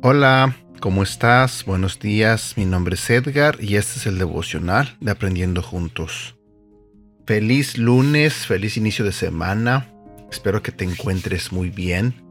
[0.00, 1.64] Hola, ¿cómo estás?
[1.66, 6.36] Buenos días, mi nombre es Edgar y este es el devocional de Aprendiendo Juntos.
[7.26, 9.92] Feliz lunes, feliz inicio de semana.
[10.30, 12.27] Espero que te encuentres muy bien.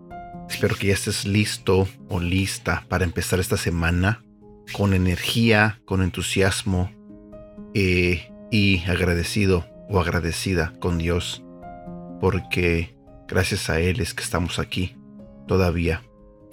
[0.49, 4.23] Espero que ya estés listo o lista para empezar esta semana
[4.73, 6.91] con energía, con entusiasmo
[7.73, 11.43] eh, y agradecido o agradecida con Dios
[12.19, 12.95] porque
[13.27, 14.95] gracias a Él es que estamos aquí
[15.47, 16.03] todavía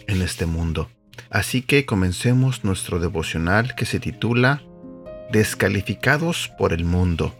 [0.06, 0.90] en este mundo.
[1.30, 4.62] Así que comencemos nuestro devocional que se titula
[5.30, 7.34] Descalificados por el mundo.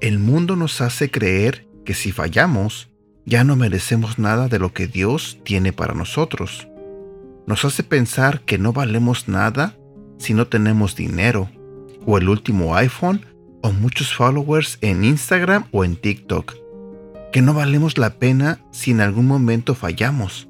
[0.00, 2.90] El mundo nos hace creer que si fallamos,
[3.24, 6.68] ya no merecemos nada de lo que Dios tiene para nosotros.
[7.46, 9.76] Nos hace pensar que no valemos nada
[10.18, 11.48] si no tenemos dinero,
[12.06, 13.26] o el último iPhone,
[13.62, 16.54] o muchos followers en Instagram o en TikTok.
[17.32, 20.48] Que no valemos la pena si en algún momento fallamos.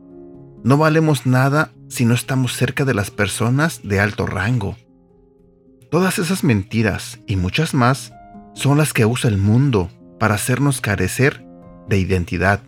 [0.64, 4.76] No valemos nada si no estamos cerca de las personas de alto rango.
[5.90, 8.12] Todas esas mentiras y muchas más
[8.54, 11.44] son las que usa el mundo para hacernos carecer
[11.88, 12.62] de identidad.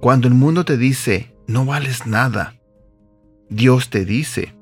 [0.00, 2.54] Cuando el mundo te dice, no vales nada,
[3.48, 4.54] Dios te dice,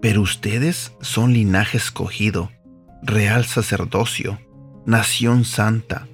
[0.00, 2.50] pero ustedes son linaje escogido,
[3.02, 4.38] real sacerdocio,
[4.86, 6.06] nación santa,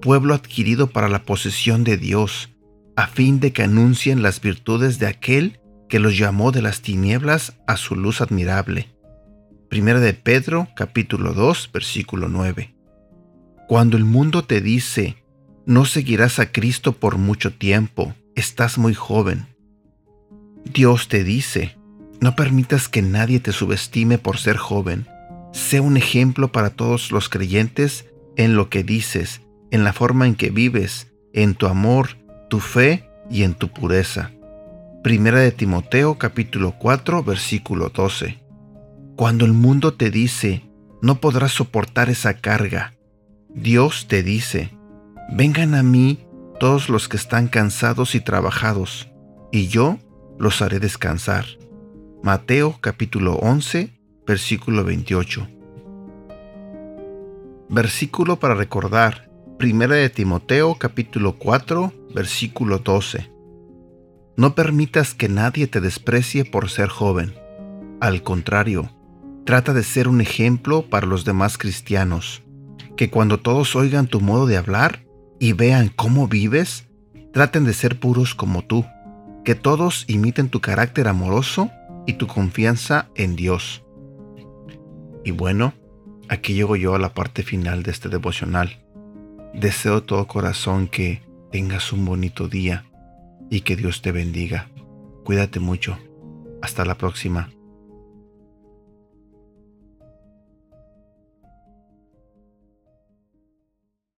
[0.00, 2.50] pueblo adquirido para la posesión de Dios,
[2.96, 7.54] a fin de que anuncien las virtudes de aquel que los llamó de las tinieblas
[7.66, 8.88] a su luz admirable.
[9.68, 12.74] Primera de Pedro capítulo 2 versículo 9.
[13.68, 15.21] Cuando el mundo te dice,
[15.66, 19.46] no seguirás a Cristo por mucho tiempo, estás muy joven.
[20.64, 21.76] Dios te dice,
[22.20, 25.06] no permitas que nadie te subestime por ser joven.
[25.52, 28.06] Sé un ejemplo para todos los creyentes
[28.36, 32.16] en lo que dices, en la forma en que vives, en tu amor,
[32.48, 34.30] tu fe y en tu pureza.
[35.02, 38.40] Primera de Timoteo capítulo 4 versículo 12.
[39.16, 40.62] Cuando el mundo te dice,
[41.02, 42.94] no podrás soportar esa carga,
[43.48, 44.70] Dios te dice,
[45.34, 46.26] vengan a mí
[46.60, 49.10] todos los que están cansados y trabajados,
[49.50, 49.98] y yo
[50.38, 51.46] los haré descansar.
[52.22, 55.48] Mateo capítulo 11 versículo 28.
[57.70, 59.30] Versículo para recordar.
[59.58, 63.32] Primera de Timoteo capítulo 4 versículo 12.
[64.36, 67.34] No permitas que nadie te desprecie por ser joven.
[68.00, 68.90] Al contrario,
[69.46, 72.42] trata de ser un ejemplo para los demás cristianos,
[72.96, 75.02] que cuando todos oigan tu modo de hablar
[75.42, 76.86] y vean cómo vives,
[77.32, 78.86] traten de ser puros como tú,
[79.44, 81.68] que todos imiten tu carácter amoroso
[82.06, 83.82] y tu confianza en Dios.
[85.24, 85.74] Y bueno,
[86.28, 88.84] aquí llego yo a la parte final de este devocional.
[89.52, 92.84] Deseo de todo corazón que tengas un bonito día
[93.50, 94.68] y que Dios te bendiga.
[95.24, 95.98] Cuídate mucho.
[96.62, 97.50] Hasta la próxima.